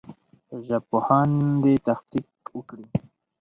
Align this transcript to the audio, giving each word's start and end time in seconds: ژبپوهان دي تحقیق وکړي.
ژبپوهان 0.65 1.29
دي 1.63 1.73
تحقیق 1.87 2.27
وکړي. 2.57 2.85